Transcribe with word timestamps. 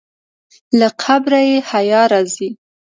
له 0.79 0.87
قبره 1.01 1.39
یې 1.49 1.57
حیا 1.71 2.01
راځي. 2.11 2.49